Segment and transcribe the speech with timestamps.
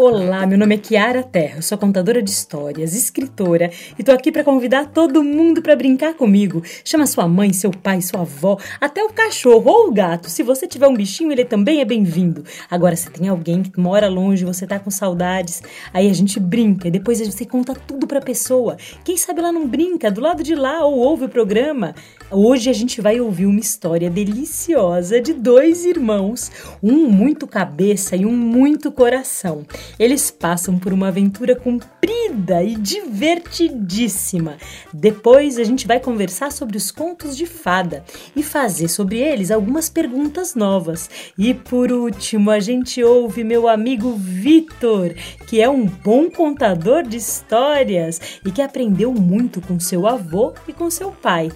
[0.00, 3.68] Olá, meu nome é Kiara Terra, sou contadora de histórias, escritora
[3.98, 6.62] e tô aqui para convidar todo mundo para brincar comigo.
[6.84, 10.30] Chama sua mãe, seu pai, sua avó, até o cachorro ou o gato.
[10.30, 12.44] Se você tiver um bichinho, ele também é bem-vindo.
[12.70, 16.86] Agora, se tem alguém que mora longe, você tá com saudades, aí a gente brinca
[16.86, 18.76] e depois você conta tudo pra pessoa.
[19.02, 21.92] Quem sabe ela não brinca do lado de lá ou ouve o programa.
[22.30, 28.24] Hoje a gente vai ouvir uma história deliciosa de dois irmãos, um muito cabeça e
[28.24, 29.66] um muito coração.
[29.98, 34.56] Eles passam por uma aventura comprida e divertidíssima.
[34.92, 39.88] Depois a gente vai conversar sobre os contos de fada e fazer sobre eles algumas
[39.88, 41.08] perguntas novas.
[41.36, 45.14] E por último, a gente ouve meu amigo Vitor,
[45.46, 50.72] que é um bom contador de histórias e que aprendeu muito com seu avô e
[50.72, 51.50] com seu pai.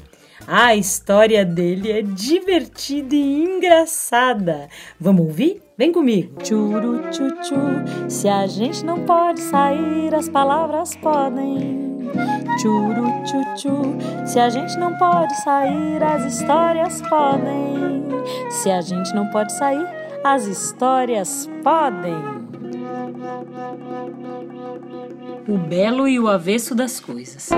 [0.47, 4.69] A história dele é divertida e engraçada.
[4.99, 5.63] Vamos ouvir?
[5.83, 6.33] Vem comigo.
[6.45, 7.57] Churu chuchu,
[8.09, 12.09] se a gente não pode sair, as palavras podem.
[12.61, 18.05] Churu chuchu, se a gente não pode sair, as histórias podem.
[18.49, 19.85] Se a gente não pode sair,
[20.23, 22.15] as histórias podem.
[25.49, 27.51] O belo e o avesso das coisas.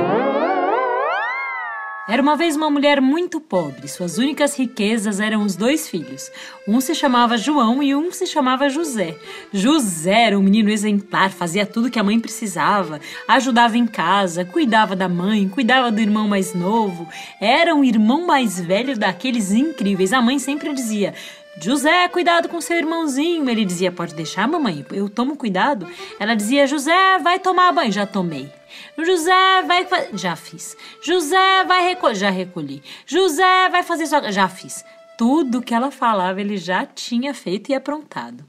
[2.06, 3.88] Era uma vez uma mulher muito pobre.
[3.88, 6.30] Suas únicas riquezas eram os dois filhos.
[6.68, 9.16] Um se chamava João e um se chamava José.
[9.50, 14.94] José era um menino exemplar, fazia tudo que a mãe precisava, ajudava em casa, cuidava
[14.94, 17.08] da mãe, cuidava do irmão mais novo.
[17.40, 20.12] Era um irmão mais velho daqueles incríveis.
[20.12, 21.14] A mãe sempre dizia:
[21.60, 23.48] José, cuidado com seu irmãozinho.
[23.48, 25.86] Ele dizia: Pode deixar, mamãe, eu tomo cuidado.
[26.18, 27.92] Ela dizia: José, vai tomar banho.
[27.92, 28.50] Já tomei.
[28.98, 29.86] José vai.
[30.14, 30.76] Já fiz.
[31.02, 32.14] José vai recolher.
[32.14, 32.82] Já recolhi.
[33.06, 34.32] José vai fazer sua.
[34.32, 34.84] Já fiz.
[35.16, 38.44] Tudo que ela falava ele já tinha feito e aprontado.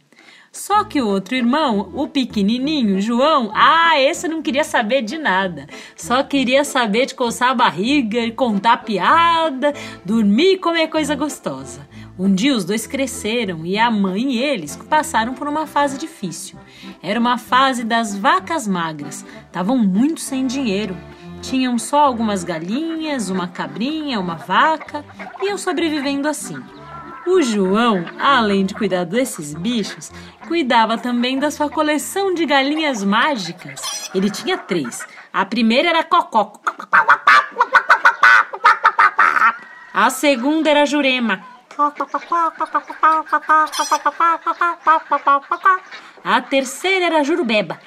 [0.51, 5.67] Só que o outro irmão, o pequenininho, João, ah, esse não queria saber de nada.
[5.97, 9.73] Só queria saber de coçar a barriga, contar piada,
[10.05, 11.85] dormir e comer coisa gostosa.
[12.17, 16.57] Um dia os dois cresceram e a mãe e eles passaram por uma fase difícil.
[17.03, 19.25] Era uma fase das vacas magras.
[19.45, 20.95] Estavam muito sem dinheiro.
[21.41, 25.03] Tinham só algumas galinhas, uma cabrinha, uma vaca,
[25.41, 26.57] iam sobrevivendo assim.
[27.27, 30.09] O João, além de cuidar desses bichos,
[30.47, 33.81] cuidava também da sua coleção de galinhas mágicas.
[34.15, 35.05] Ele tinha três.
[35.33, 36.53] A primeira era Cocó.
[39.93, 41.54] A segunda era Jurema.
[46.23, 47.79] A terceira era Jurubeba.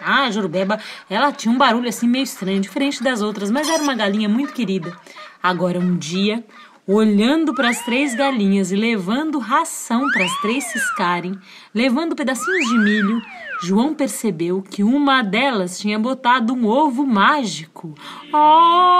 [0.00, 3.82] Ah, a Jurubeba, ela tinha um barulho assim meio estranho, diferente das outras, mas era
[3.82, 4.96] uma galinha muito querida.
[5.40, 6.44] Agora, um dia,
[6.86, 11.38] olhando para as três galinhas e levando ração para as três ciscarem,
[11.74, 13.22] levando pedacinhos de milho,
[13.62, 17.94] João percebeu que uma delas tinha botado um ovo mágico.
[18.32, 18.96] Oh!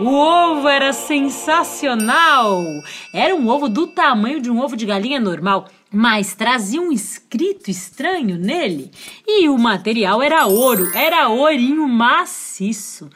[0.00, 2.62] O ovo era sensacional!
[3.12, 7.70] Era um ovo do tamanho de um ovo de galinha normal, mas trazia um escrito
[7.70, 8.90] estranho nele.
[9.26, 13.08] E o material era ouro, era ourinho maciço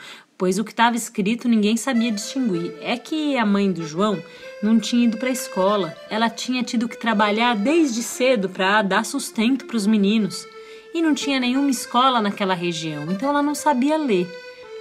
[0.43, 2.75] pois o que estava escrito ninguém sabia distinguir.
[2.81, 4.21] É que a mãe do João
[4.63, 5.97] não tinha ido para a escola.
[6.09, 10.47] Ela tinha tido que trabalhar desde cedo para dar sustento para os meninos
[10.95, 14.29] e não tinha nenhuma escola naquela região, então ela não sabia ler.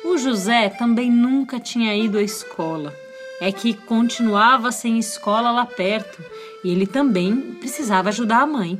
[0.03, 2.94] O José também nunca tinha ido à escola.
[3.40, 6.24] É que continuava sem escola lá perto
[6.64, 8.80] e ele também precisava ajudar a mãe.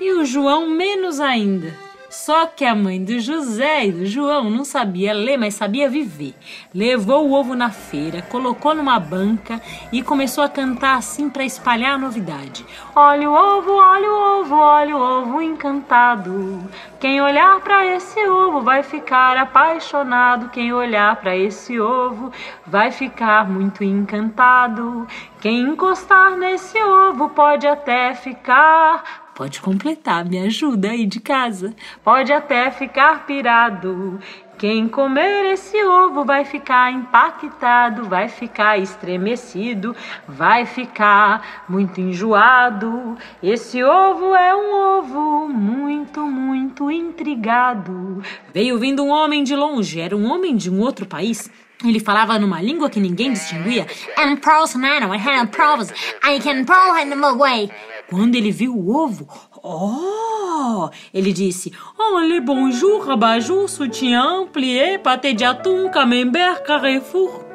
[0.00, 1.74] E o João menos ainda.
[2.10, 6.34] Só que a mãe do José e do João não sabia ler, mas sabia viver.
[6.74, 9.62] Levou o ovo na feira, colocou numa banca
[9.92, 12.66] e começou a cantar assim para espalhar a novidade.
[12.96, 16.68] Olha o ovo, olha o ovo, olha o ovo encantado.
[16.98, 20.48] Quem olhar para esse ovo vai ficar apaixonado.
[20.48, 22.32] Quem olhar para esse ovo
[22.66, 25.06] vai ficar muito encantado.
[25.40, 31.74] Quem encostar nesse ovo pode até ficar Pode completar, me ajuda aí de casa.
[32.04, 34.20] Pode até ficar pirado.
[34.58, 39.96] Quem comer esse ovo vai ficar impactado, vai ficar estremecido,
[40.28, 43.16] vai ficar muito enjoado.
[43.42, 48.22] Esse ovo é um ovo muito, muito intrigado.
[48.52, 51.50] Veio vindo um homem de longe, era um homem de um outro país
[51.82, 53.86] Ele falava numa língua que ninguém distinguia.
[54.18, 55.90] And pearls matter, I have pearls,
[56.22, 57.70] I can pearl in the way.
[58.10, 59.28] Quando ele viu o ovo,
[59.62, 60.90] oh!
[61.14, 67.49] Ele disse: Olha, bonjour, abajur, soutien, plié, pâté de atum, camembert, carrefour.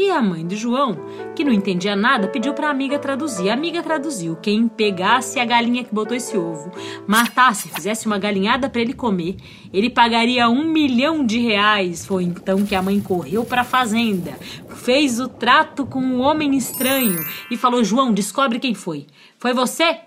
[0.00, 0.96] E a mãe de João,
[1.34, 3.50] que não entendia nada, pediu para a amiga traduzir.
[3.50, 6.70] A amiga traduziu: quem pegasse a galinha que botou esse ovo,
[7.04, 9.34] matasse, fizesse uma galinhada para ele comer,
[9.72, 12.06] ele pagaria um milhão de reais.
[12.06, 16.56] Foi então que a mãe correu para a fazenda, fez o trato com um homem
[16.56, 17.18] estranho
[17.50, 19.04] e falou: João, descobre quem foi.
[19.36, 19.98] Foi você?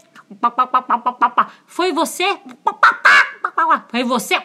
[1.65, 2.39] Foi você?
[3.89, 4.41] Foi você?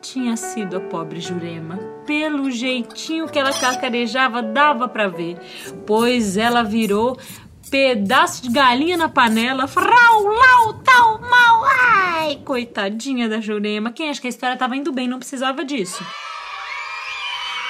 [0.00, 1.76] Tinha sido a pobre Jurema.
[2.06, 5.38] Pelo jeitinho que ela cacarejava, dava para ver.
[5.86, 7.18] Pois ela virou
[7.70, 9.66] pedaço de galinha na panela.
[9.66, 11.64] Frau, lau, tal, mal.
[11.64, 13.92] Ai, coitadinha da Jurema.
[13.92, 16.04] Quem acha que a história tava indo bem não precisava disso.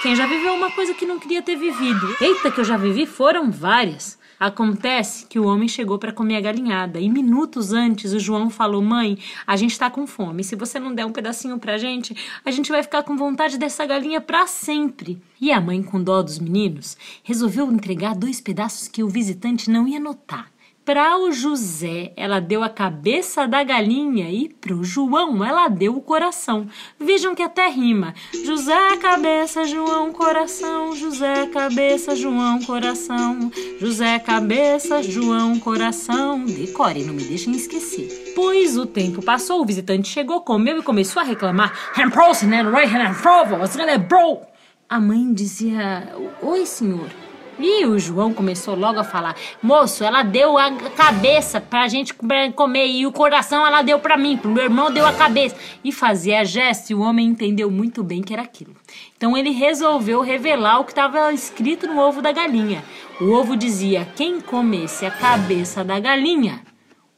[0.02, 2.16] Quem já viveu uma coisa que não queria ter vivido?
[2.20, 4.19] Eita, que eu já vivi foram várias.
[4.40, 8.80] Acontece que o homem chegou para comer a galinhada e minutos antes o João falou:
[8.80, 10.42] Mãe, a gente está com fome.
[10.42, 13.84] Se você não der um pedacinho pra gente, a gente vai ficar com vontade dessa
[13.84, 15.20] galinha para sempre.
[15.38, 19.86] E a mãe, com dó dos meninos, resolveu entregar dois pedaços que o visitante não
[19.86, 20.50] ia notar.
[20.84, 26.00] Para o José, ela deu a cabeça da galinha e pro João ela deu o
[26.00, 26.66] coração.
[26.98, 28.14] Vejam que até rima.
[28.44, 30.96] José, cabeça, João, coração.
[30.96, 33.52] José, cabeça, João, coração.
[33.78, 36.44] José, cabeça, João, coração.
[36.44, 38.32] Decore, não me deixem esquecer.
[38.34, 41.92] Pois o tempo passou, o visitante chegou, comeu e começou a reclamar.
[44.88, 47.19] A mãe dizia: Oi, senhor.
[47.62, 52.14] E o João começou logo a falar: Moço, ela deu a cabeça pra gente
[52.54, 55.56] comer e o coração ela deu pra mim, pro meu irmão deu a cabeça.
[55.84, 58.74] E fazia gesto e o homem entendeu muito bem que era aquilo.
[59.14, 62.82] Então ele resolveu revelar o que estava escrito no ovo da galinha.
[63.20, 66.62] O ovo dizia: Quem comesse a cabeça da galinha.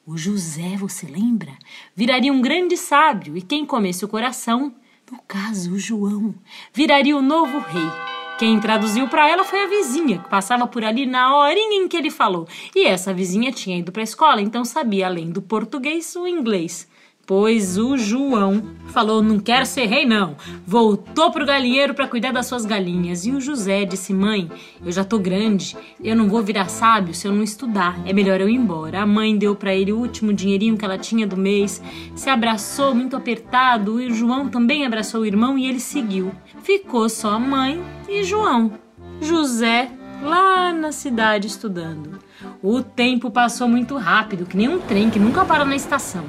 [0.04, 1.52] O José, você lembra?
[1.94, 4.74] Viraria um grande sábio, e quem comesse o coração,
[5.08, 6.34] no caso o João,
[6.74, 8.11] viraria o novo rei.
[8.42, 11.96] Quem traduziu para ela foi a vizinha, que passava por ali na horinha em que
[11.96, 12.48] ele falou.
[12.74, 16.88] E essa vizinha tinha ido para a escola, então sabia além do português o inglês.
[17.24, 20.36] Pois o João falou: Não quero ser rei, não.
[20.66, 23.24] Voltou pro galinheiro para cuidar das suas galinhas.
[23.24, 24.50] E o José disse: Mãe,
[24.84, 25.76] eu já tô grande.
[26.02, 27.96] Eu não vou virar sábio se eu não estudar.
[28.04, 29.02] É melhor eu ir embora.
[29.02, 31.80] A mãe deu para ele o último dinheirinho que ela tinha do mês.
[32.16, 34.00] Se abraçou muito apertado.
[34.00, 36.32] E o João também abraçou o irmão e ele seguiu.
[36.62, 38.72] Ficou só a mãe e João.
[39.20, 39.90] José
[40.22, 42.20] lá na cidade estudando.
[42.62, 46.24] O tempo passou muito rápido, que nem um trem que nunca para na estação.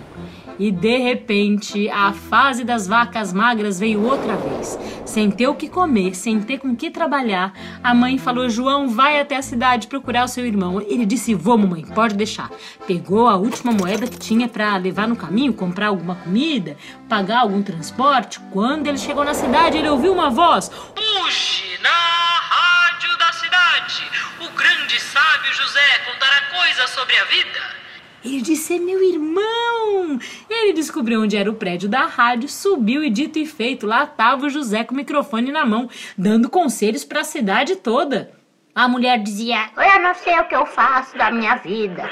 [0.60, 4.78] E de repente, a fase das vacas magras veio outra vez.
[5.06, 7.54] Sem ter o que comer, sem ter com que trabalhar,
[7.84, 10.80] a mãe falou: João, vai até a cidade procurar o seu irmão.
[10.82, 12.50] Ele disse: Vou, mamãe, pode deixar.
[12.88, 16.78] Pegou a última moeda que tinha para levar no caminho, comprar alguma comida,
[17.10, 18.40] pagar algum transporte.
[18.52, 24.04] Quando ele chegou na cidade, ele ouviu uma voz: Hoje, na rádio da cidade,
[24.40, 27.83] o grande sábio José contará coisas sobre a vida.
[28.24, 30.20] Ele disse: É meu irmão!
[30.50, 34.46] Ele descobriu onde era o prédio da rádio, subiu e dito e feito, lá estava
[34.46, 38.32] o José com o microfone na mão, dando conselhos para a cidade toda.
[38.74, 42.10] A mulher dizia: Eu não sei o que eu faço da minha vida.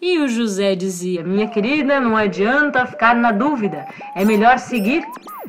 [0.00, 3.86] E o José dizia: Minha querida, não adianta ficar na dúvida.
[4.14, 5.02] É melhor seguir.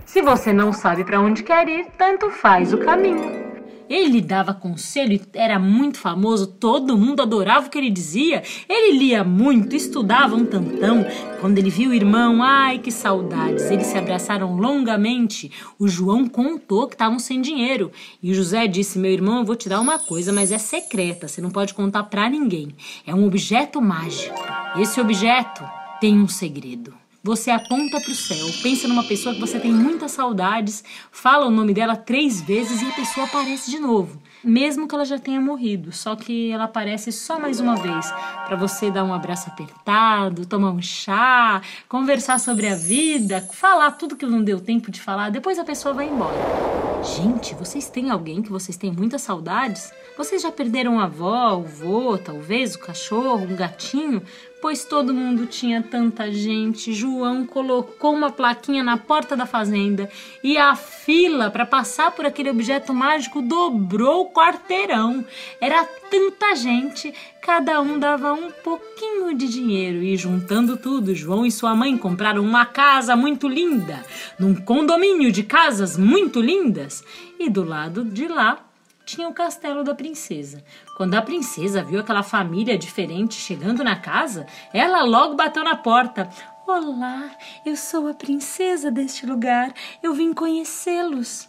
[0.05, 3.44] Se você não sabe para onde quer ir, tanto faz o caminho.
[3.89, 8.41] Ele dava conselho, era muito famoso, todo mundo adorava o que ele dizia.
[8.67, 11.05] Ele lia muito, estudava um tantão.
[11.39, 15.51] Quando ele viu o irmão, ai que saudades, eles se abraçaram longamente.
[15.77, 17.91] O João contou que estavam sem dinheiro.
[18.21, 21.27] E o José disse: Meu irmão, eu vou te dar uma coisa, mas é secreta,
[21.27, 22.75] você não pode contar pra ninguém.
[23.05, 24.35] É um objeto mágico.
[24.77, 25.63] Esse objeto
[26.01, 27.04] tem um segredo.
[27.25, 31.49] Você aponta para o céu, pensa numa pessoa que você tem muitas saudades, fala o
[31.49, 35.41] nome dela três vezes e a pessoa aparece de novo, mesmo que ela já tenha
[35.41, 35.91] morrido.
[35.91, 38.11] Só que ela aparece só mais uma vez
[38.45, 44.15] para você dar um abraço apertado, tomar um chá, conversar sobre a vida, falar tudo
[44.15, 45.31] que não deu tempo de falar.
[45.31, 46.85] Depois a pessoa vai embora.
[47.03, 49.91] Gente, vocês têm alguém que vocês têm muitas saudades?
[50.17, 54.23] Vocês já perderam a avó, o vô, talvez o cachorro, um gatinho?
[54.59, 60.09] Pois todo mundo tinha tanta gente, João colocou uma plaquinha na porta da fazenda
[60.43, 65.25] e a fila para passar por aquele objeto mágico dobrou quarteirão.
[65.61, 71.51] Era tanta gente, cada um dava um pouquinho de dinheiro e juntando tudo, João e
[71.51, 74.05] sua mãe compraram uma casa muito linda,
[74.37, 77.01] num condomínio de casas muito lindas,
[77.39, 78.59] e do lado de lá
[79.05, 80.63] tinha o castelo da princesa.
[80.97, 86.27] Quando a princesa viu aquela família diferente chegando na casa, ela logo bateu na porta.
[86.67, 87.29] Olá,
[87.63, 89.71] eu sou a princesa deste lugar.
[90.01, 91.47] Eu vim conhecê-los.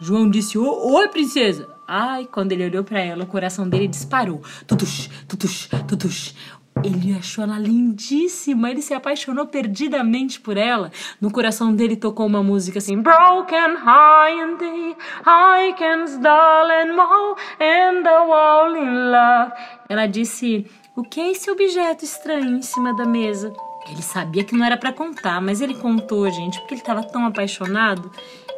[0.00, 1.79] João disse: Oi, princesa.
[1.92, 4.40] Ai, quando ele olhou para ela, o coração dele disparou.
[4.64, 6.36] Tutush, tutush, tutush.
[6.84, 10.92] Ele achou ela lindíssima, ele se apaixonou perdidamente por ela.
[11.20, 16.94] No coração dele tocou uma música assim: Broken high and day, I can dull and
[16.94, 19.52] more, and the wall in love.
[19.88, 23.52] Ela disse: O que é esse objeto estranho em cima da mesa?
[23.90, 27.26] Ele sabia que não era para contar, mas ele contou, gente, porque ele estava tão
[27.26, 28.12] apaixonado.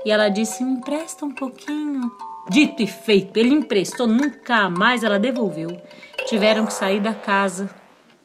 [0.05, 2.13] E ela disse: Me empresta um pouquinho.
[2.53, 5.81] Dito e feito, ele emprestou, nunca mais ela devolveu.
[6.27, 7.69] Tiveram que sair da casa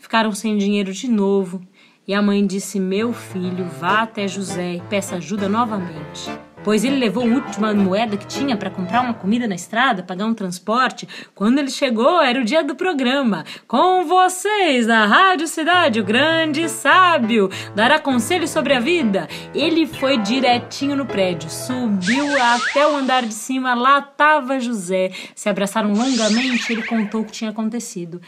[0.08, 1.62] Ficaram sem dinheiro de novo
[2.08, 6.32] e a mãe disse: Meu filho, vá até José e peça ajuda novamente.
[6.68, 10.26] Pois ele levou a última moeda que tinha para comprar uma comida na estrada, pagar
[10.26, 11.08] um transporte.
[11.34, 13.46] Quando ele chegou, era o dia do programa.
[13.66, 19.30] Com vocês, na Rádio Cidade, o grande sábio dará conselhos sobre a vida.
[19.56, 25.12] Ele foi direitinho no prédio, subiu até o andar de cima, lá estava José.
[25.34, 28.20] Se abraçaram longamente, ele contou o que tinha acontecido.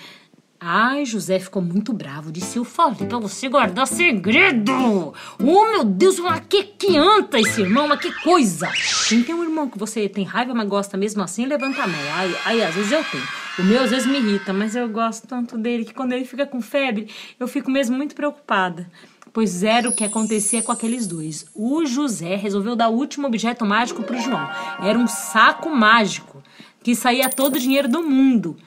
[0.61, 2.33] Ai, José ficou muito bravo.
[2.33, 5.13] Disse: Eu falei pra você guardar segredo.
[5.39, 8.69] Oh, meu Deus, mas que que anta esse irmão, mas que coisa.
[9.07, 12.01] Quem tem um irmão que você tem raiva, mas gosta mesmo assim, levanta a mão.
[12.13, 13.23] Ai, ai, às vezes eu tenho.
[13.57, 16.45] O meu às vezes me irrita, mas eu gosto tanto dele que quando ele fica
[16.45, 17.07] com febre,
[17.39, 18.89] eu fico mesmo muito preocupada.
[19.31, 21.45] Pois era o que acontecia com aqueles dois.
[21.55, 24.49] O José resolveu dar o último objeto mágico pro João.
[24.81, 26.43] Era um saco mágico
[26.83, 28.57] que saía todo o dinheiro do mundo.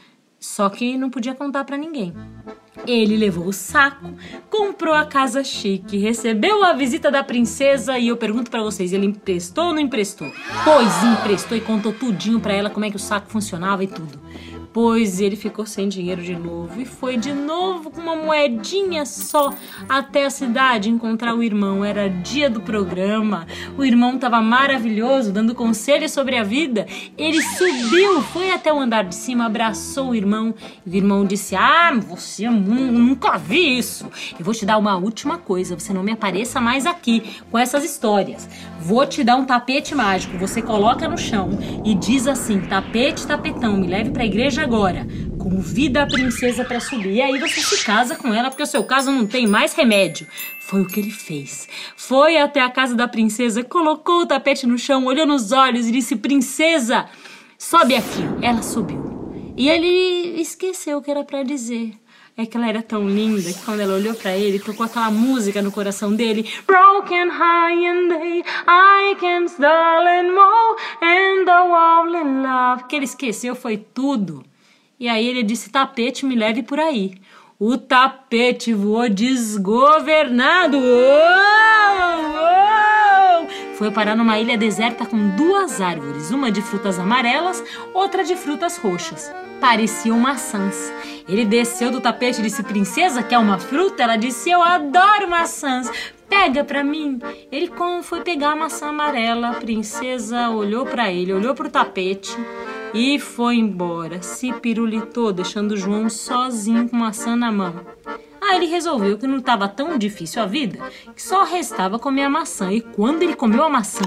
[0.42, 2.12] Só que não podia contar para ninguém.
[2.84, 4.12] Ele levou o saco,
[4.50, 9.06] comprou a casa chique, recebeu a visita da princesa e eu pergunto para vocês, ele
[9.06, 10.32] emprestou ou não emprestou?
[10.64, 14.18] Pois emprestou e contou tudinho para ela como é que o saco funcionava e tudo.
[14.72, 19.52] Pois ele ficou sem dinheiro de novo e foi de novo com uma moedinha só
[19.86, 21.84] até a cidade encontrar o irmão.
[21.84, 23.46] Era dia do programa.
[23.76, 26.86] O irmão estava maravilhoso, dando conselhos sobre a vida.
[27.18, 30.54] Ele subiu, foi até o andar de cima, abraçou o irmão.
[30.86, 34.06] E o irmão disse: Ah, você nunca vi isso.
[34.38, 37.84] Eu vou te dar uma última coisa: você não me apareça mais aqui com essas
[37.84, 38.48] histórias.
[38.80, 40.38] Vou te dar um tapete mágico.
[40.38, 41.50] Você coloca no chão
[41.84, 45.06] e diz assim: tapete, tapetão, me leve para a igreja agora.
[45.38, 47.14] Convida a princesa para subir.
[47.14, 50.26] E aí você se casa com ela, porque o seu caso não tem mais remédio.
[50.60, 51.68] Foi o que ele fez.
[51.96, 55.92] Foi até a casa da princesa, colocou o tapete no chão, olhou nos olhos e
[55.92, 57.06] disse: Princesa,
[57.58, 58.22] sobe aqui.
[58.40, 59.22] Ela subiu.
[59.56, 61.92] E ele esqueceu o que era para dizer.
[62.34, 65.60] É que ela era tão linda que quando ela olhou para ele, tocou aquela música
[65.60, 66.50] no coração dele.
[66.66, 72.84] Broken high and day, I can darling more, and the wall in love.
[72.84, 74.42] Que ele esqueceu foi tudo.
[75.02, 77.14] E aí ele disse: tapete, me leve por aí.
[77.58, 80.78] O tapete voou desgovernado.
[83.74, 88.76] Foi parar numa ilha deserta com duas árvores, uma de frutas amarelas, outra de frutas
[88.76, 89.28] roxas.
[89.60, 90.92] Pareciam maçãs.
[91.28, 94.04] Ele desceu do tapete e disse: Princesa, quer uma fruta?
[94.04, 95.90] Ela disse: Eu adoro maçãs.
[96.28, 97.18] Pega pra mim.
[97.50, 97.68] Ele
[98.04, 99.48] foi pegar a maçã amarela.
[99.48, 102.30] A princesa olhou para ele, olhou pro tapete
[102.94, 104.22] e foi embora.
[104.22, 107.74] Se pirulitou, deixando João sozinho com maçã na mão.
[108.40, 110.78] Aí ele resolveu que não estava tão difícil a vida
[111.14, 112.72] que só restava comer a maçã.
[112.72, 114.04] E quando ele comeu a maçã.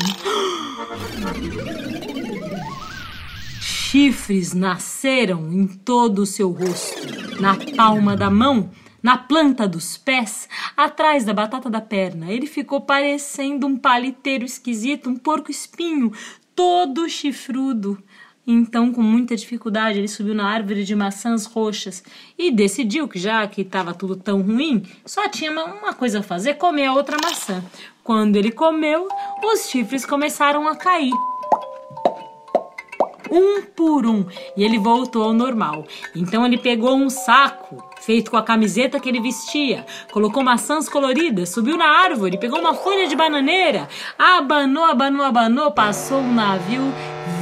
[3.60, 8.70] Chifres nasceram em todo o seu rosto, na palma da mão,
[9.02, 12.32] na planta dos pés, atrás da batata da perna.
[12.32, 16.12] Ele ficou parecendo um paliteiro esquisito, um porco espinho,
[16.54, 17.98] todo chifrudo.
[18.48, 22.04] Então, com muita dificuldade, ele subiu na árvore de maçãs roxas
[22.38, 26.56] e decidiu que, já que estava tudo tão ruim, só tinha uma coisa a fazer:
[26.56, 27.64] comer a outra maçã.
[28.04, 29.08] Quando ele comeu,
[29.44, 31.14] os chifres começaram a cair
[33.32, 35.86] um por um, e ele voltou ao normal.
[36.16, 41.50] Então ele pegou um saco feito com a camiseta que ele vestia, colocou maçãs coloridas,
[41.50, 46.84] subiu na árvore, pegou uma folha de bananeira, abanou, abanou, abanou, passou um navio,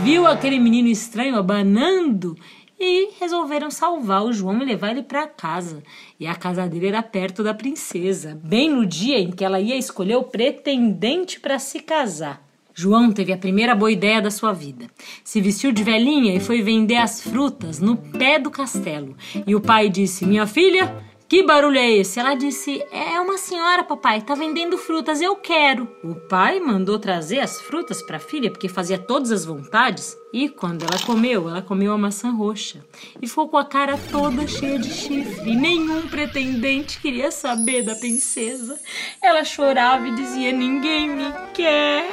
[0.04, 2.36] viu aquele menino estranho abanando
[2.80, 5.84] e resolveram salvar o João e levar ele para casa.
[6.20, 9.78] E a casa dele era perto da princesa, bem no dia em que ela ia
[9.78, 12.53] escolher o pretendente para se casar.
[12.74, 14.88] João teve a primeira boa ideia da sua vida.
[15.24, 19.16] Se vestiu de velhinha e foi vender as frutas no pé do castelo.
[19.46, 20.94] E o pai disse: Minha filha,
[21.34, 22.20] que barulho é esse?
[22.20, 25.90] Ela disse: É uma senhora, papai, tá vendendo frutas, eu quero.
[26.04, 30.16] O pai mandou trazer as frutas para a filha porque fazia todas as vontades.
[30.32, 32.86] E quando ela comeu, ela comeu a maçã roxa
[33.20, 35.50] e ficou com a cara toda cheia de chifre.
[35.50, 38.80] E nenhum pretendente queria saber da princesa.
[39.20, 42.12] Ela chorava e dizia: Ninguém me quer.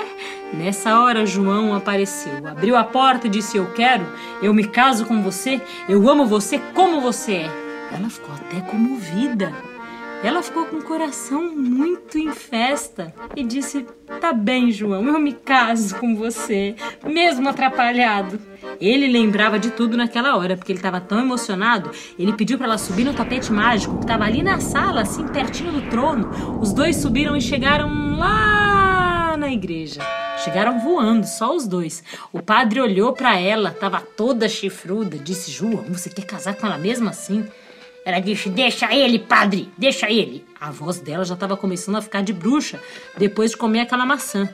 [0.54, 4.06] Nessa hora, João apareceu, abriu a porta e disse: Eu quero,
[4.42, 7.59] eu me caso com você, eu amo você como você é.
[7.92, 9.52] Ela ficou até comovida.
[10.22, 13.86] Ela ficou com o coração muito em festa e disse:
[14.20, 18.38] Tá bem, João, eu me caso com você, mesmo atrapalhado.
[18.78, 21.90] Ele lembrava de tudo naquela hora, porque ele estava tão emocionado.
[22.18, 25.72] Ele pediu para ela subir no tapete mágico, que estava ali na sala, assim pertinho
[25.72, 26.58] do trono.
[26.60, 30.02] Os dois subiram e chegaram lá na igreja.
[30.44, 32.04] Chegaram voando, só os dois.
[32.30, 36.76] O padre olhou para ela, estava toda chifruda, disse: João, você quer casar com ela
[36.76, 37.46] mesmo assim?
[38.04, 40.44] Ela disse: Deixa ele, padre, deixa ele.
[40.60, 42.80] A voz dela já estava começando a ficar de bruxa
[43.16, 44.48] depois de comer aquela maçã.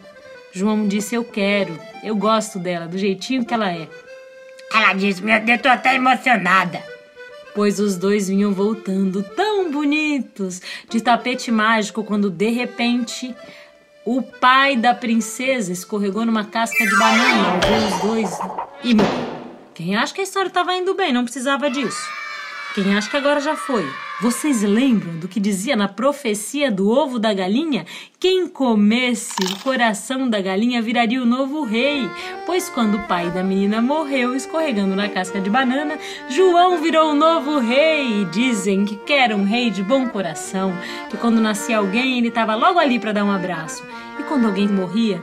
[0.53, 3.89] João disse: Eu quero, eu gosto dela, do jeitinho que ela é.
[4.73, 6.83] Ela disse: Meu Deus, tô até emocionada.
[7.55, 10.61] Pois os dois vinham voltando tão bonitos
[10.91, 13.35] de tapete mágico quando de repente
[14.05, 18.39] o pai da princesa escorregou numa casca de banana os dois
[18.85, 18.95] e.
[19.75, 22.01] Quem acha que a história estava indo bem não precisava disso.
[22.77, 23.91] Quem acha que agora já foi?
[24.21, 27.87] Vocês lembram do que dizia na profecia do ovo da galinha?
[28.21, 32.07] Quem comesse o coração da galinha viraria o novo rei.
[32.45, 37.15] Pois quando o pai da menina morreu escorregando na casca de banana, João virou o
[37.15, 38.27] novo rei.
[38.27, 40.75] Dizem que quer um rei de bom coração,
[41.09, 43.83] que quando nascia alguém ele estava logo ali para dar um abraço.
[44.21, 45.19] E quando alguém morria,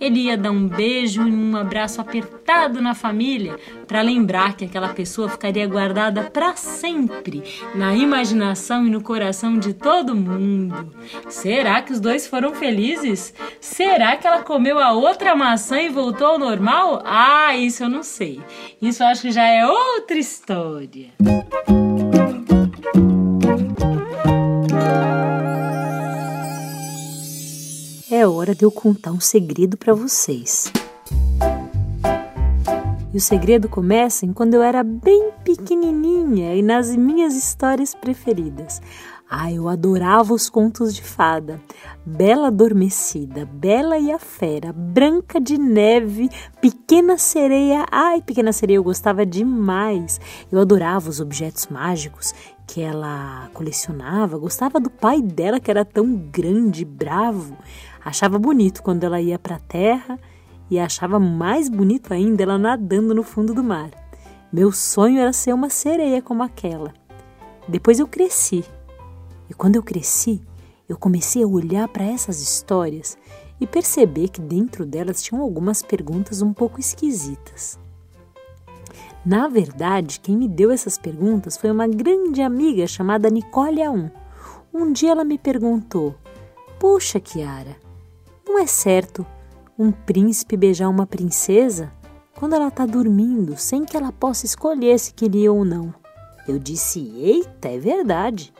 [0.00, 4.88] ele ia dar um beijo e um abraço apertado na família para lembrar que aquela
[4.88, 7.42] pessoa ficaria guardada para sempre
[7.74, 10.94] na imaginação e no coração de todo mundo.
[11.28, 13.34] Será que os dois foram felizes?
[13.60, 17.02] Será que ela comeu a outra maçã e voltou ao normal?
[17.04, 18.40] Ah, isso eu não sei.
[18.80, 21.08] Isso eu acho que já é outra história.
[28.18, 30.72] É hora de eu contar um segredo para vocês.
[33.14, 38.82] E o segredo começa em quando eu era bem pequenininha e nas minhas histórias preferidas.
[39.30, 41.60] Ah, eu adorava os contos de fada.
[42.04, 46.28] Bela Adormecida, Bela e a Fera, Branca de Neve,
[46.60, 47.86] Pequena Sereia.
[47.90, 50.20] Ai, Pequena Sereia eu gostava demais.
[50.50, 52.34] Eu adorava os objetos mágicos
[52.66, 54.38] que ela colecionava.
[54.38, 57.56] Gostava do pai dela que era tão grande, bravo.
[58.04, 60.18] Achava bonito quando ela ia para a terra
[60.70, 63.90] e achava mais bonito ainda ela nadando no fundo do mar.
[64.52, 66.94] Meu sonho era ser uma sereia como aquela.
[67.66, 68.64] Depois eu cresci.
[69.48, 70.42] E quando eu cresci,
[70.88, 73.16] eu comecei a olhar para essas histórias
[73.60, 77.78] e perceber que dentro delas tinham algumas perguntas um pouco esquisitas.
[79.24, 84.10] Na verdade, quem me deu essas perguntas foi uma grande amiga chamada Nicole A1.
[84.72, 86.14] Um dia ela me perguntou:
[86.78, 87.76] Puxa, Kiara,
[88.48, 89.26] não é certo
[89.78, 91.92] um príncipe beijar uma princesa
[92.34, 95.94] quando ela está dormindo, sem que ela possa escolher se queria ou não.
[96.46, 98.52] Eu disse: Eita, é verdade.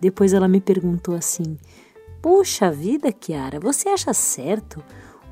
[0.00, 1.58] Depois ela me perguntou assim:
[2.22, 4.82] Puxa vida, Kiara, você acha certo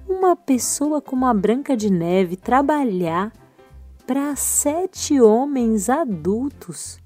[0.08, 3.32] uma pessoa como a Branca de Neve trabalhar
[4.06, 6.98] para sete homens adultos?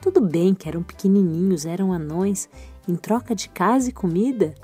[0.00, 2.48] Tudo bem que eram pequenininhos, eram anões,
[2.86, 4.54] em troca de casa e comida,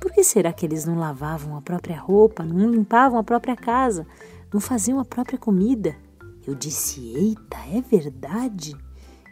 [0.00, 4.06] por que será que eles não lavavam a própria roupa, não limpavam a própria casa,
[4.52, 5.96] não faziam a própria comida?
[6.46, 8.76] Eu disse: Eita, é verdade?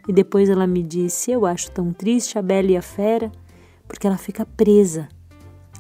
[0.09, 3.33] E depois ela me disse: Eu acho tão triste a Bela e a Fera,
[3.89, 5.09] porque ela fica presa,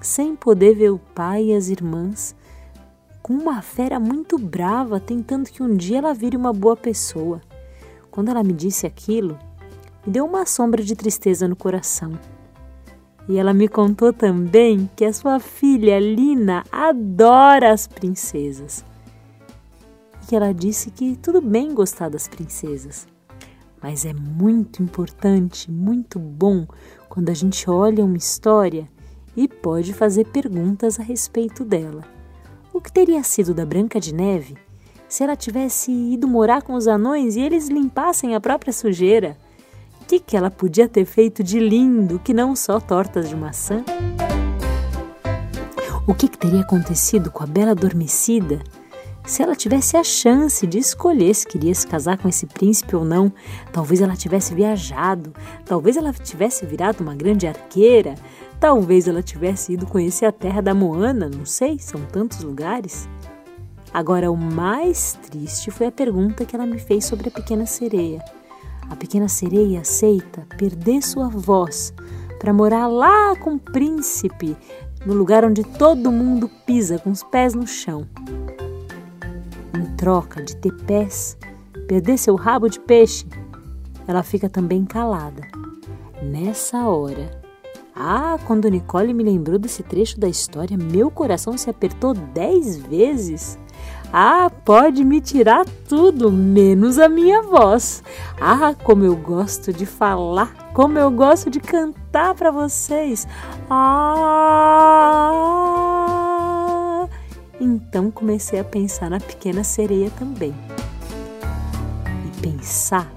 [0.01, 2.35] sem poder ver o pai e as irmãs,
[3.23, 7.41] com uma fera muito brava, tentando que um dia ela vire uma boa pessoa.
[8.11, 9.37] Quando ela me disse aquilo,
[10.07, 12.17] me deu uma sombra de tristeza no coração.
[13.29, 18.85] E ela me contou também que a sua filha Lina adora as princesas.
[20.23, 23.07] E que ela disse que tudo bem gostar das princesas,
[23.83, 26.67] mas é muito importante, muito bom
[27.09, 28.89] quando a gente olha uma história
[29.37, 32.03] e pode fazer perguntas a respeito dela.
[32.73, 34.57] O que teria sido da Branca de Neve
[35.09, 39.37] se ela tivesse ido morar com os anões e eles limpassem a própria sujeira?
[40.07, 43.85] Que, que ela podia ter feito de lindo que não só tortas de maçã?
[46.07, 48.61] O que, que teria acontecido com a bela adormecida
[49.27, 53.05] se ela tivesse a chance de escolher se queria se casar com esse príncipe ou
[53.05, 53.33] não?
[53.73, 55.33] Talvez ela tivesse viajado,
[55.65, 58.15] talvez ela tivesse virado uma grande arqueira,
[58.61, 63.09] talvez ela tivesse ido conhecer a terra da Moana, não sei, são tantos lugares.
[63.93, 68.23] Agora, o mais triste foi a pergunta que ela me fez sobre a pequena sereia.
[68.91, 71.93] A pequena sereia aceita perder sua voz
[72.39, 74.57] para morar lá com o príncipe,
[75.05, 78.07] no lugar onde todo mundo pisa com os pés no chão.
[79.75, 81.37] Em troca de ter pés,
[81.87, 83.27] perder seu rabo de peixe,
[84.07, 85.43] ela fica também calada.
[86.23, 87.43] Nessa hora,
[87.95, 93.59] ah, quando Nicole me lembrou desse trecho da história, meu coração se apertou dez vezes.
[94.13, 98.03] Ah, pode me tirar tudo, menos a minha voz.
[98.41, 103.27] Ah, como eu gosto de falar, como eu gosto de cantar para vocês.
[103.69, 105.47] Ah!
[107.61, 110.55] Então comecei a pensar na pequena sereia também.
[112.25, 113.11] E pensar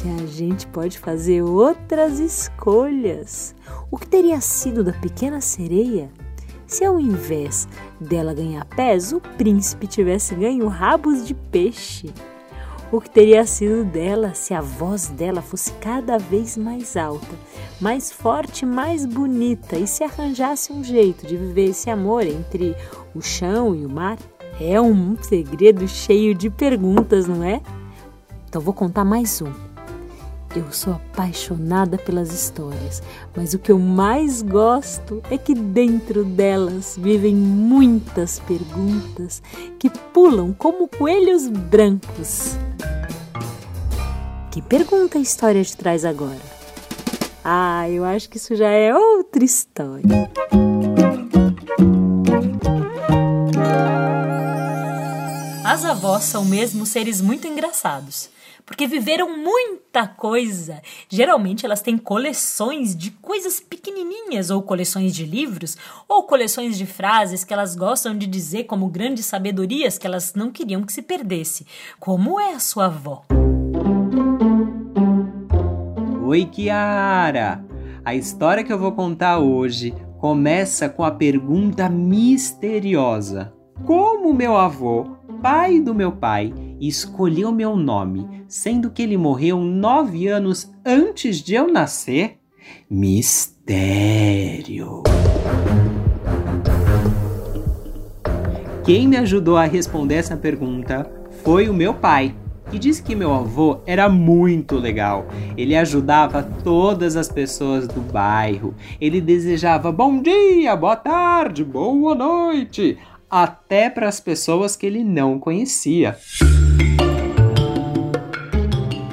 [0.00, 3.54] que a gente pode fazer outras escolhas.
[3.90, 6.10] O que teria sido da pequena sereia
[6.68, 7.66] se ao invés
[7.98, 12.12] dela ganhar pés, o príncipe tivesse ganho rabos de peixe?
[12.92, 17.26] O que teria sido dela se a voz dela fosse cada vez mais alta,
[17.80, 22.76] mais forte, mais bonita e se arranjasse um jeito de viver esse amor entre
[23.14, 24.18] o chão e o mar?
[24.60, 27.60] É um segredo cheio de perguntas, não é?
[28.48, 29.67] Então vou contar mais um.
[30.56, 33.02] Eu sou apaixonada pelas histórias,
[33.36, 39.42] mas o que eu mais gosto é que dentro delas vivem muitas perguntas
[39.78, 42.56] que pulam como coelhos brancos.
[44.50, 46.40] Que pergunta a história te traz agora?
[47.44, 50.30] Ah, eu acho que isso já é outra história.
[55.62, 58.30] As avós são mesmo seres muito engraçados
[58.68, 60.82] porque viveram muita coisa.
[61.08, 65.74] Geralmente elas têm coleções de coisas pequenininhas, ou coleções de livros,
[66.06, 70.50] ou coleções de frases que elas gostam de dizer como grandes sabedorias que elas não
[70.52, 71.66] queriam que se perdesse.
[71.98, 73.24] Como é a sua avó?
[76.26, 77.64] Oi, Kiara!
[78.04, 83.50] A história que eu vou contar hoje começa com a pergunta misteriosa:
[83.86, 90.28] Como meu avô, pai do meu pai, escolheu meu nome, sendo que ele morreu nove
[90.28, 92.38] anos antes de eu nascer?
[92.88, 95.02] Mistério.
[98.84, 101.10] Quem me ajudou a responder essa pergunta
[101.42, 102.34] foi o meu pai,
[102.70, 105.26] que disse que meu avô era muito legal.
[105.56, 108.74] Ele ajudava todas as pessoas do bairro.
[109.00, 112.96] Ele desejava bom dia, boa tarde, boa noite,
[113.30, 116.16] até para as pessoas que ele não conhecia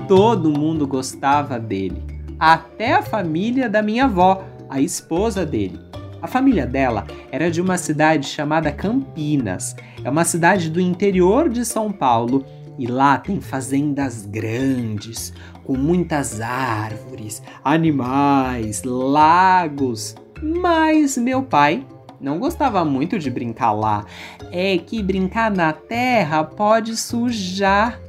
[0.08, 2.02] todo mundo gostava dele,
[2.40, 5.80] até a família da minha avó, a esposa dele.
[6.22, 9.76] A família dela era de uma cidade chamada Campinas.
[10.04, 12.46] É uma cidade do interior de São Paulo
[12.78, 20.16] e lá tem fazendas grandes, com muitas árvores, animais, lagos.
[20.42, 21.86] Mas meu pai
[22.20, 24.06] não gostava muito de brincar lá.
[24.52, 28.00] É que brincar na terra pode sujar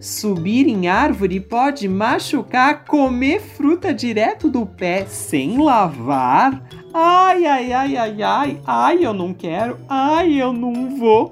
[0.00, 6.66] Subir em árvore pode machucar, comer fruta direto do pé sem lavar.
[6.94, 11.30] Ai, ai, ai, ai, ai, ai, eu não quero, ai, eu não vou.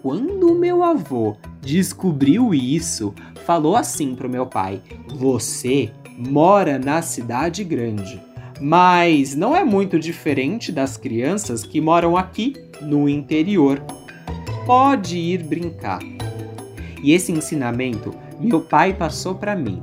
[0.00, 4.80] Quando meu avô descobriu isso, falou assim pro meu pai:
[5.16, 8.18] Você mora na cidade grande,
[8.58, 13.78] mas não é muito diferente das crianças que moram aqui no interior.
[14.64, 16.00] Pode ir brincar.
[17.02, 19.82] E esse ensinamento meu pai passou para mim.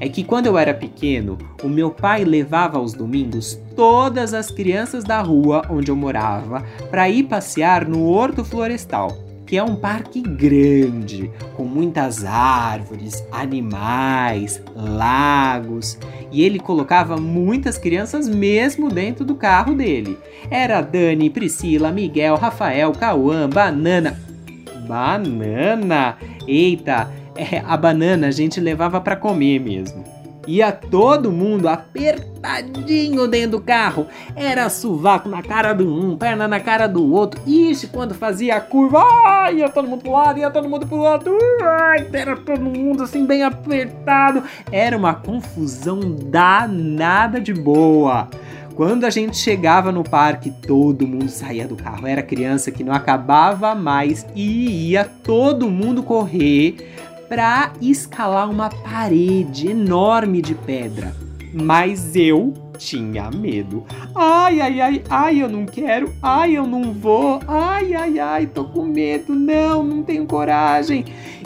[0.00, 5.04] É que quando eu era pequeno, o meu pai levava aos domingos todas as crianças
[5.04, 10.20] da rua onde eu morava para ir passear no Horto Florestal, que é um parque
[10.20, 15.96] grande, com muitas árvores, animais, lagos,
[16.32, 20.18] e ele colocava muitas crianças mesmo dentro do carro dele.
[20.50, 24.31] Era Dani, Priscila, Miguel, Rafael, Cauã, Banana.
[24.86, 26.16] Banana!
[26.46, 30.04] Eita, é, a banana a gente levava para comer mesmo.
[30.46, 34.08] Ia todo mundo apertadinho dentro do carro.
[34.34, 37.40] Era sovaco na cara do um, perna na cara do outro.
[37.46, 39.04] Ixi, quando fazia a curva,
[39.52, 41.38] ia todo mundo pro lado, ia todo mundo pro outro.
[42.12, 44.42] Era todo mundo assim bem apertado.
[44.72, 48.28] Era uma confusão danada de boa.
[48.74, 52.06] Quando a gente chegava no parque, todo mundo saía do carro.
[52.06, 56.94] Era criança que não acabava mais e ia todo mundo correr
[57.28, 61.14] para escalar uma parede enorme de pedra.
[61.52, 63.84] Mas eu tinha medo.
[64.14, 66.12] Ai, ai, ai, ai, eu não quero.
[66.22, 67.40] Ai, eu não vou.
[67.46, 69.34] Ai, ai, ai, tô com medo.
[69.34, 71.04] Não, não tenho coragem.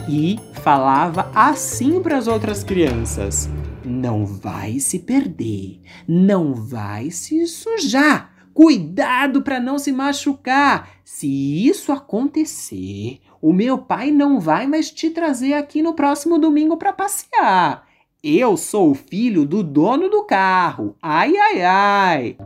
[0.09, 3.49] E falava assim para as outras crianças:
[3.87, 5.81] Não vai se perder.
[6.09, 8.35] Não vai se sujar.
[8.53, 10.90] Cuidado para não se machucar.
[11.05, 11.29] Se
[11.68, 16.92] isso acontecer, o meu pai não vai mais te trazer aqui no próximo domingo para
[16.92, 17.87] passear.
[18.20, 20.96] Eu sou o filho do dono do carro.
[21.01, 22.37] Ai, ai, ai.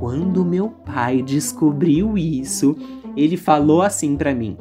[0.00, 2.76] Quando meu pai descobriu isso,
[3.16, 4.56] ele falou assim para mim: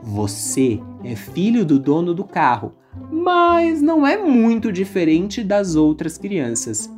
[0.00, 2.74] Você é filho do dono do carro,
[3.10, 6.90] mas não é muito diferente das outras crianças.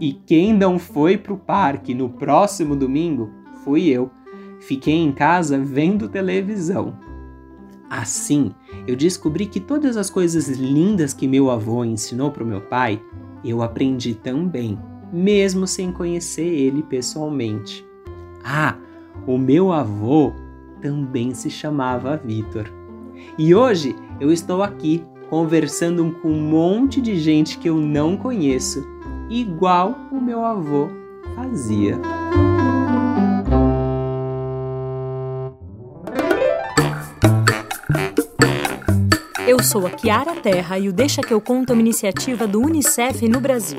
[0.00, 3.30] E quem não foi pro parque no próximo domingo
[3.64, 4.10] fui eu.
[4.60, 6.98] Fiquei em casa vendo televisão.
[7.88, 8.52] Assim,
[8.86, 13.02] eu descobri que todas as coisas lindas que meu avô ensinou para o meu pai,
[13.44, 14.78] eu aprendi também,
[15.12, 17.84] mesmo sem conhecer ele pessoalmente.
[18.44, 18.76] Ah,
[19.26, 20.32] o meu avô
[20.80, 22.70] também se chamava Vitor.
[23.36, 28.84] E hoje eu estou aqui conversando com um monte de gente que eu não conheço,
[29.30, 30.88] igual o meu avô
[31.36, 31.96] fazia.
[39.46, 42.60] Eu sou a Kiara Terra e o Deixa que eu conto é uma iniciativa do
[42.60, 43.78] UNICEF no Brasil.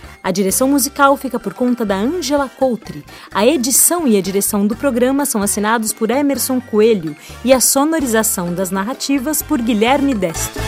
[0.23, 3.03] A direção musical fica por conta da Angela Coutre.
[3.33, 8.53] A edição e a direção do programa são assinados por Emerson Coelho e a sonorização
[8.53, 10.61] das narrativas por Guilherme Destro.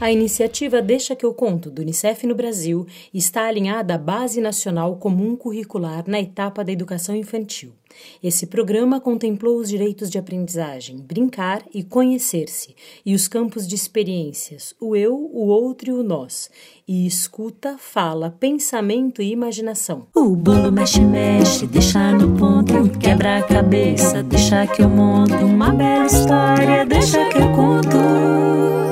[0.00, 4.96] A iniciativa Deixa que eu conto do Unicef no Brasil está alinhada à Base Nacional
[4.96, 7.72] Comum Curricular na etapa da educação infantil.
[8.22, 14.74] Esse programa contemplou os direitos de aprendizagem, brincar e conhecer-se, e os campos de experiências,
[14.80, 16.50] o eu, o outro e o nós,
[16.86, 20.06] e escuta, fala, pensamento e imaginação.
[20.14, 25.72] O bolo mexe, mexe, deixa no ponto, quebra a cabeça, deixa que eu monto uma
[25.72, 27.98] bela história, deixa que eu conto.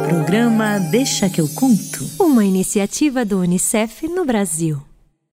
[0.09, 2.05] Programa Deixa que eu conto.
[2.19, 4.88] Uma iniciativa do Unicef no Brasil.